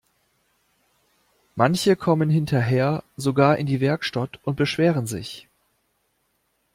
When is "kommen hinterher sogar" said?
1.95-3.57